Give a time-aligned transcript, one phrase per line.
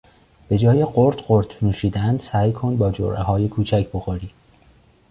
[0.49, 4.31] به جای قورت قورت نوشیدن سعی کن با جرعههای کوچک بخوری!